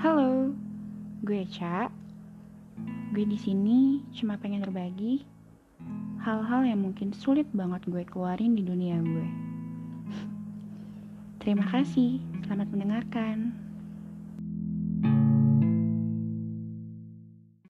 [0.00, 0.48] Halo,
[1.28, 1.92] gue Ca.
[3.12, 5.28] Gue di sini cuma pengen berbagi
[6.24, 9.28] hal-hal yang mungkin sulit banget gue keluarin di dunia gue.
[11.44, 12.16] Terima kasih,
[12.48, 13.52] selamat mendengarkan.